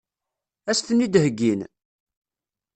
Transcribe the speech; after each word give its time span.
Ad 0.69 0.73
as-ten-id-heggin? 0.75 1.61